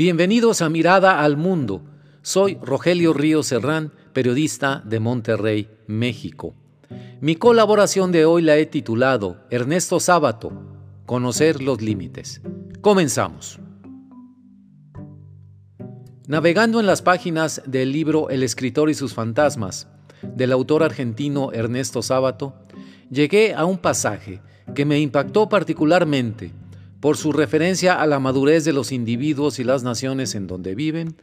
[0.00, 1.82] Bienvenidos a Mirada al Mundo.
[2.22, 6.54] Soy Rogelio Río Serrán, periodista de Monterrey, México.
[7.20, 10.52] Mi colaboración de hoy la he titulado Ernesto Sábato,
[11.04, 12.40] Conocer los Límites.
[12.80, 13.58] Comenzamos.
[16.26, 19.86] Navegando en las páginas del libro El escritor y sus fantasmas,
[20.22, 22.54] del autor argentino Ernesto Sábato,
[23.10, 24.40] llegué a un pasaje
[24.74, 26.54] que me impactó particularmente
[27.00, 31.16] por su referencia a la madurez de los individuos y las naciones en donde viven,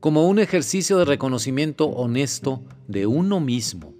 [0.00, 3.94] como un ejercicio de reconocimiento honesto de uno mismo.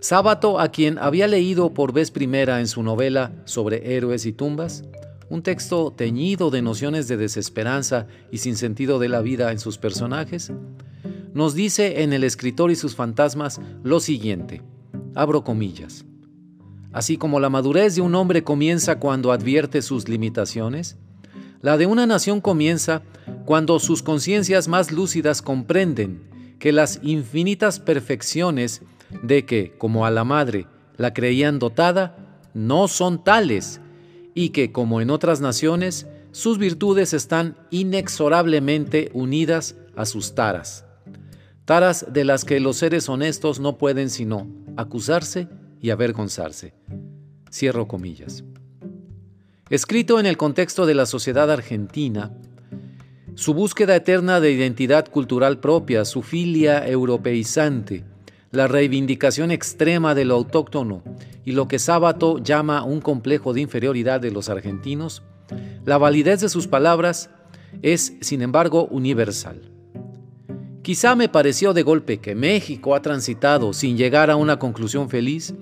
[0.00, 4.84] Sábato, a quien había leído por vez primera en su novela sobre héroes y tumbas,
[5.30, 9.78] un texto teñido de nociones de desesperanza y sin sentido de la vida en sus
[9.78, 10.52] personajes,
[11.32, 14.60] nos dice en El escritor y sus fantasmas lo siguiente,
[15.14, 16.04] abro comillas,
[16.94, 20.96] Así como la madurez de un hombre comienza cuando advierte sus limitaciones,
[21.60, 23.02] la de una nación comienza
[23.44, 26.22] cuando sus conciencias más lúcidas comprenden
[26.60, 28.82] que las infinitas perfecciones
[29.24, 32.16] de que, como a la madre, la creían dotada,
[32.54, 33.80] no son tales,
[34.32, 40.84] y que, como en otras naciones, sus virtudes están inexorablemente unidas a sus taras,
[41.64, 45.48] taras de las que los seres honestos no pueden sino acusarse
[45.80, 46.74] y avergonzarse.
[47.50, 48.44] Cierro comillas.
[49.70, 52.32] Escrito en el contexto de la sociedad argentina,
[53.34, 58.04] su búsqueda eterna de identidad cultural propia, su filia europeizante,
[58.50, 61.02] la reivindicación extrema de lo autóctono
[61.44, 65.22] y lo que Sábato llama un complejo de inferioridad de los argentinos,
[65.84, 67.30] la validez de sus palabras
[67.82, 69.73] es, sin embargo, universal.
[70.84, 75.54] Quizá me pareció de golpe que México ha transitado, sin llegar a una conclusión feliz,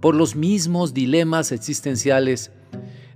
[0.00, 2.50] por los mismos dilemas existenciales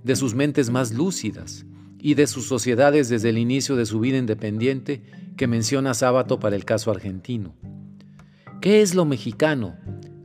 [0.01, 1.65] de sus mentes más lúcidas
[1.99, 5.01] y de sus sociedades desde el inicio de su vida independiente
[5.35, 7.53] que menciona Sábato para el caso argentino.
[8.61, 9.75] ¿Qué es lo mexicano?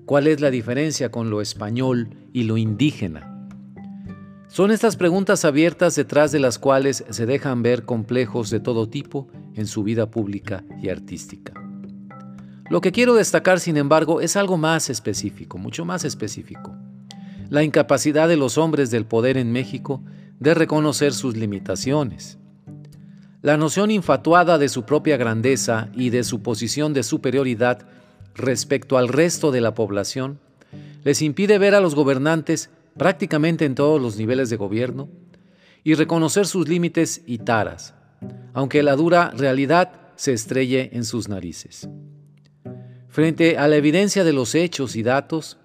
[0.06, 3.49] ¿Cuál es la diferencia con lo español y lo indígena?
[4.47, 9.27] Son estas preguntas abiertas detrás de las cuales se dejan ver complejos de todo tipo
[9.55, 11.53] en su vida pública y artística.
[12.71, 16.75] Lo que quiero destacar, sin embargo, es algo más específico, mucho más específico.
[17.51, 20.03] La incapacidad de los hombres del poder en México
[20.41, 22.39] de reconocer sus limitaciones.
[23.43, 27.87] La noción infatuada de su propia grandeza y de su posición de superioridad
[28.35, 30.41] respecto al resto de la población
[31.05, 35.09] les impide ver a los gobernantes prácticamente en todos los niveles de gobierno
[35.85, 37.95] y reconocer sus límites y taras,
[38.53, 41.89] aunque la dura realidad se estrelle en sus narices.
[43.09, 45.59] Frente a la evidencia de los hechos y datos,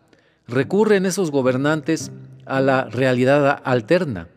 [0.47, 2.11] recurren esos gobernantes
[2.45, 4.27] a la realidad alterna,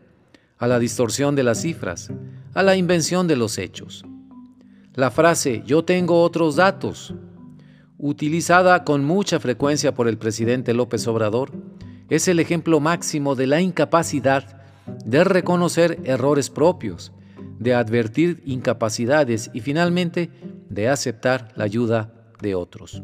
[0.57, 2.11] a la distorsión de las cifras,
[2.53, 4.05] a la invención de los hechos.
[4.93, 7.13] La frase yo tengo otros datos,
[7.97, 11.51] utilizada con mucha frecuencia por el presidente López Obrador,
[12.09, 14.61] es el ejemplo máximo de la incapacidad
[15.05, 17.11] de reconocer errores propios,
[17.59, 20.29] de advertir incapacidades y finalmente
[20.69, 23.03] de aceptar la ayuda de otros.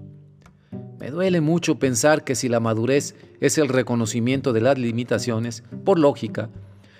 [1.00, 5.98] Me duele mucho pensar que si la madurez es el reconocimiento de las limitaciones, por
[5.98, 6.50] lógica,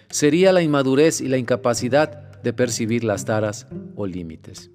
[0.10, 4.72] sería la inmadurez y la incapacidad de percibir las taras o límites.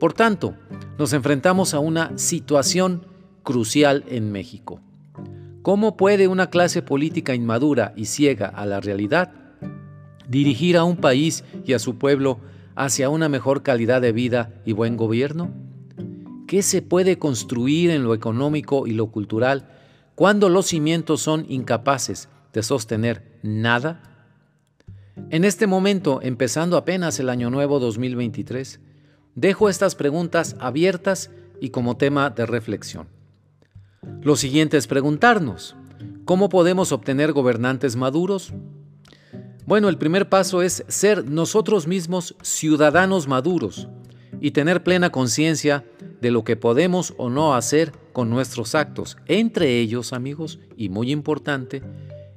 [0.00, 0.54] Por tanto,
[0.98, 3.06] nos enfrentamos a una situación
[3.42, 4.80] crucial en México.
[5.62, 9.32] ¿Cómo puede una clase política inmadura y ciega a la realidad
[10.28, 12.38] dirigir a un país y a su pueblo
[12.76, 15.50] hacia una mejor calidad de vida y buen gobierno?
[16.46, 19.68] ¿Qué se puede construir en lo económico y lo cultural
[20.14, 24.02] cuando los cimientos son incapaces de sostener nada?
[25.30, 28.80] En este momento, empezando apenas el año nuevo 2023,
[29.34, 31.30] dejo estas preguntas abiertas
[31.60, 33.08] y como tema de reflexión.
[34.22, 35.76] Lo siguiente es preguntarnos,
[36.24, 38.52] ¿cómo podemos obtener gobernantes maduros?
[39.68, 43.86] Bueno, el primer paso es ser nosotros mismos ciudadanos maduros
[44.40, 45.84] y tener plena conciencia
[46.22, 51.12] de lo que podemos o no hacer con nuestros actos, entre ellos, amigos, y muy
[51.12, 51.82] importante,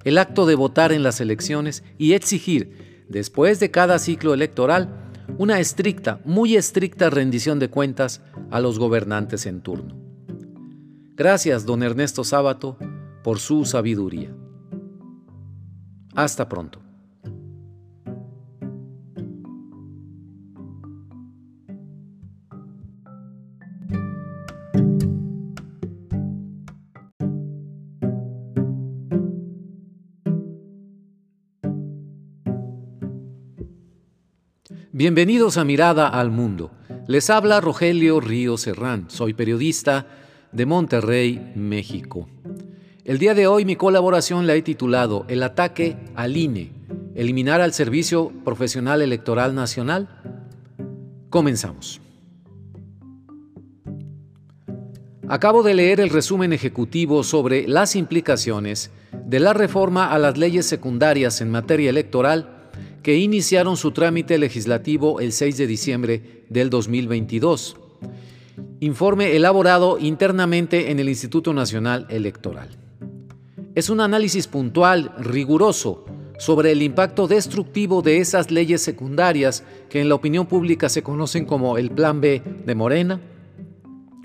[0.03, 5.61] el acto de votar en las elecciones y exigir, después de cada ciclo electoral, una
[5.61, 9.95] estricta, muy estricta rendición de cuentas a los gobernantes en turno.
[11.15, 12.77] Gracias, don Ernesto Sábato,
[13.23, 14.35] por su sabiduría.
[16.13, 16.80] Hasta pronto.
[34.93, 36.71] Bienvenidos a Mirada al Mundo.
[37.07, 39.05] Les habla Rogelio Río Serrán.
[39.09, 40.05] Soy periodista
[40.51, 42.27] de Monterrey, México.
[43.05, 46.71] El día de hoy mi colaboración la he titulado El ataque al INE,
[47.15, 50.09] eliminar al Servicio Profesional Electoral Nacional.
[51.29, 52.01] Comenzamos.
[55.27, 58.91] Acabo de leer el resumen ejecutivo sobre las implicaciones
[59.25, 62.60] de la reforma a las leyes secundarias en materia electoral
[63.03, 67.77] que iniciaron su trámite legislativo el 6 de diciembre del 2022.
[68.79, 72.69] Informe elaborado internamente en el Instituto Nacional Electoral.
[73.73, 76.05] Es un análisis puntual, riguroso,
[76.37, 81.45] sobre el impacto destructivo de esas leyes secundarias que en la opinión pública se conocen
[81.45, 83.21] como el Plan B de Morena,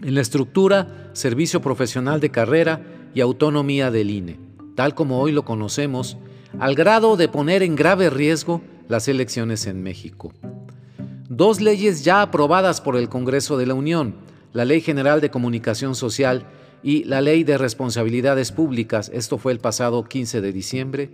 [0.03, 2.81] en la estructura, servicio profesional de carrera
[3.15, 4.39] y autonomía del INE,
[4.75, 6.17] tal como hoy lo conocemos,
[6.59, 10.33] al grado de poner en grave riesgo las elecciones en México.
[11.29, 14.15] Dos leyes ya aprobadas por el Congreso de la Unión,
[14.53, 16.47] la Ley General de Comunicación Social
[16.83, 21.11] y la Ley de Responsabilidades Públicas, esto fue el pasado 15 de diciembre,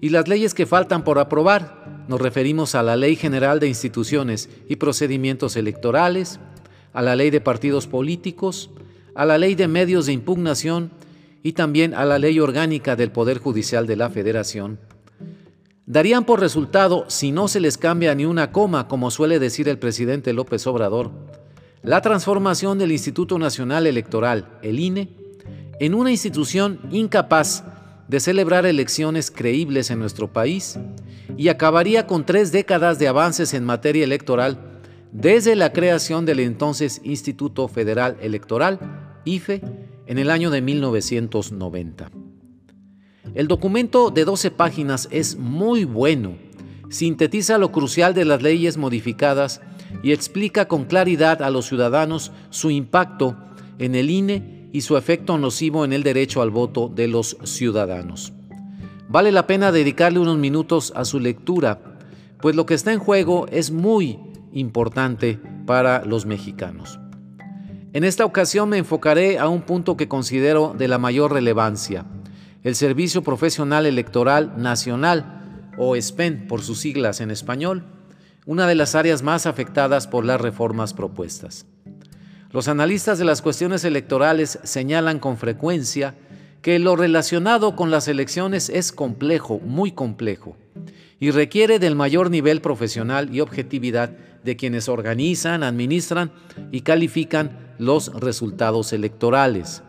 [0.00, 4.48] y las leyes que faltan por aprobar, nos referimos a la Ley General de Instituciones
[4.68, 6.38] y Procedimientos Electorales,
[6.92, 8.70] a la Ley de Partidos Políticos,
[9.14, 10.90] a la Ley de Medios de Impugnación
[11.44, 14.80] y también a la Ley Orgánica del Poder Judicial de la Federación,
[15.84, 19.78] darían por resultado, si no se les cambia ni una coma, como suele decir el
[19.78, 21.12] presidente López Obrador,
[21.82, 25.10] la transformación del Instituto Nacional Electoral, el INE,
[25.80, 27.62] en una institución incapaz
[28.08, 30.78] de celebrar elecciones creíbles en nuestro país
[31.36, 34.80] y acabaría con tres décadas de avances en materia electoral
[35.12, 38.78] desde la creación del entonces Instituto Federal Electoral,
[39.26, 39.60] IFE,
[40.06, 42.10] en el año de 1990.
[43.34, 46.36] El documento de 12 páginas es muy bueno,
[46.88, 49.60] sintetiza lo crucial de las leyes modificadas
[50.02, 53.36] y explica con claridad a los ciudadanos su impacto
[53.78, 58.32] en el INE y su efecto nocivo en el derecho al voto de los ciudadanos.
[59.08, 61.98] Vale la pena dedicarle unos minutos a su lectura,
[62.40, 64.18] pues lo que está en juego es muy
[64.52, 66.98] importante para los mexicanos.
[67.94, 72.04] En esta ocasión me enfocaré a un punto que considero de la mayor relevancia,
[72.64, 77.84] el Servicio Profesional Electoral Nacional, o SPEN por sus siglas en español,
[78.46, 81.66] una de las áreas más afectadas por las reformas propuestas.
[82.50, 86.16] Los analistas de las cuestiones electorales señalan con frecuencia
[86.62, 90.56] que lo relacionado con las elecciones es complejo, muy complejo,
[91.20, 96.30] y requiere del mayor nivel profesional y objetividad de quienes organizan, administran
[96.70, 99.82] y califican los resultados electorales.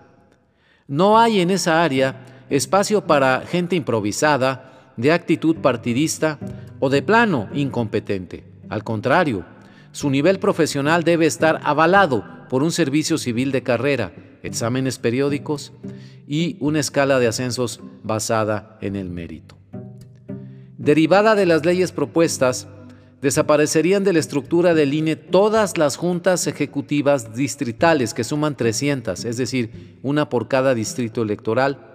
[0.88, 6.40] No hay en esa área espacio para gente improvisada, de actitud partidista
[6.80, 8.46] o de plano incompetente.
[8.70, 9.46] Al contrario,
[9.92, 14.14] su nivel profesional debe estar avalado por un servicio civil de carrera,
[14.44, 15.74] exámenes periódicos
[16.28, 19.58] y una escala de ascensos basada en el mérito.
[20.78, 22.68] Derivada de las leyes propuestas,
[23.26, 29.38] desaparecerían de la estructura del INE todas las juntas ejecutivas distritales, que suman 300, es
[29.38, 31.94] decir, una por cada distrito electoral,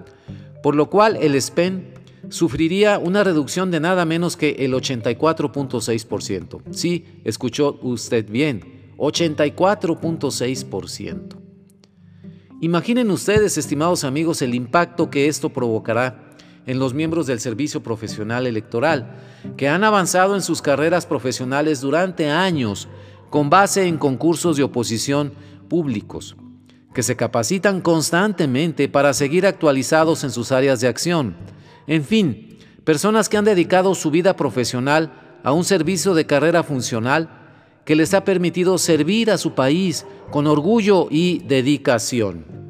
[0.61, 1.95] por lo cual el SPEN
[2.31, 6.63] sufriría una reducción de nada menos que el 84.6%.
[6.73, 11.37] Sí, escuchó usted bien, 84.6%.
[12.61, 16.30] Imaginen ustedes, estimados amigos, el impacto que esto provocará
[16.67, 19.17] en los miembros del Servicio Profesional Electoral,
[19.57, 22.89] que han avanzado en sus carreras profesionales durante años
[23.31, 25.33] con base en concursos de oposición
[25.69, 26.37] públicos,
[26.95, 31.37] que se capacitan constantemente para seguir actualizados en sus áreas de acción.
[31.87, 35.13] En fin, personas que han dedicado su vida profesional
[35.45, 37.31] a un servicio de carrera funcional
[37.85, 42.70] que les ha permitido servir a su país con orgullo y dedicación.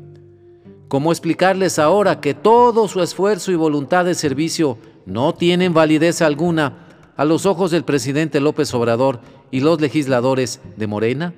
[0.91, 6.79] ¿Cómo explicarles ahora que todo su esfuerzo y voluntad de servicio no tienen validez alguna
[7.17, 9.21] a los ojos del presidente López Obrador
[9.53, 11.33] y los legisladores de Morena?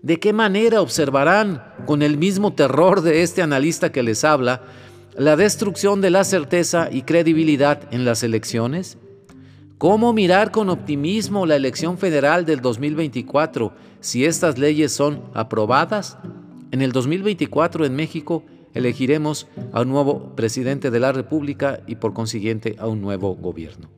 [0.00, 4.62] ¿De qué manera observarán, con el mismo terror de este analista que les habla,
[5.18, 8.96] la destrucción de la certeza y credibilidad en las elecciones?
[9.76, 16.16] ¿Cómo mirar con optimismo la elección federal del 2024 si estas leyes son aprobadas?
[16.70, 22.12] En el 2024 en México elegiremos a un nuevo presidente de la República y por
[22.12, 23.90] consiguiente a un nuevo gobierno.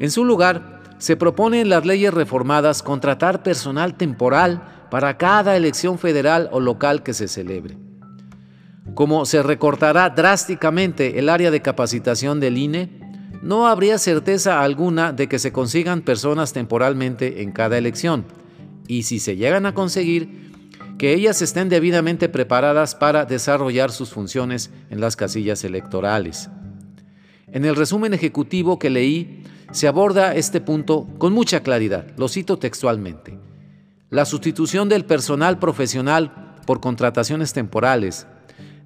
[0.00, 5.98] En su lugar, se propone en las leyes reformadas contratar personal temporal para cada elección
[5.98, 7.76] federal o local que se celebre.
[8.94, 12.90] Como se recortará drásticamente el área de capacitación del INE,
[13.42, 18.24] no habría certeza alguna de que se consigan personas temporalmente en cada elección,
[18.88, 20.47] y si se llegan a conseguir,
[20.98, 26.50] que ellas estén debidamente preparadas para desarrollar sus funciones en las casillas electorales.
[27.52, 32.58] En el resumen ejecutivo que leí, se aborda este punto con mucha claridad, lo cito
[32.58, 33.38] textualmente.
[34.10, 38.26] La sustitución del personal profesional por contrataciones temporales,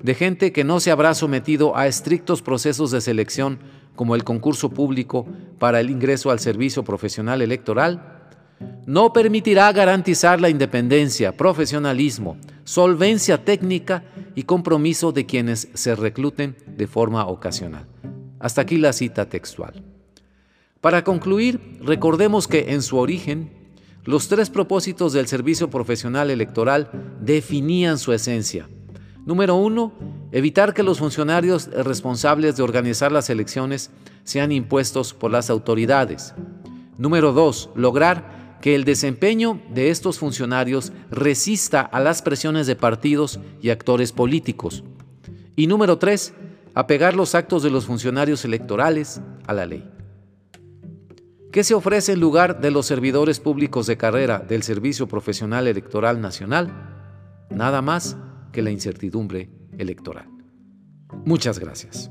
[0.02, 3.60] de gente que no se habrá sometido a estrictos procesos de selección
[3.94, 5.26] como el concurso público
[5.58, 8.21] para el ingreso al servicio profesional electoral,
[8.86, 14.04] no permitirá garantizar la independencia, profesionalismo, solvencia técnica
[14.34, 17.86] y compromiso de quienes se recluten de forma ocasional.
[18.38, 19.82] Hasta aquí la cita textual.
[20.80, 23.50] Para concluir, recordemos que en su origen,
[24.04, 26.90] los tres propósitos del servicio profesional electoral
[27.20, 28.68] definían su esencia.
[29.24, 29.92] Número uno,
[30.32, 33.90] evitar que los funcionarios responsables de organizar las elecciones
[34.24, 36.34] sean impuestos por las autoridades.
[36.98, 43.40] Número dos, lograr que el desempeño de estos funcionarios resista a las presiones de partidos
[43.60, 44.84] y actores políticos.
[45.56, 46.32] Y número tres,
[46.72, 49.90] apegar los actos de los funcionarios electorales a la ley.
[51.50, 56.20] ¿Qué se ofrece en lugar de los servidores públicos de carrera del Servicio Profesional Electoral
[56.20, 56.72] Nacional?
[57.50, 58.16] Nada más
[58.52, 60.28] que la incertidumbre electoral.
[61.26, 62.10] Muchas gracias.